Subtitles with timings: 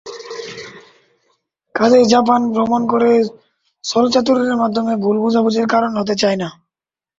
[1.75, 3.09] কাজেই জাপান ভ্রমণ করে
[3.83, 6.49] ছলচাতুরীর মাধ্যমে ভুল বোঝাবুঝির কারণ হতে চাই না।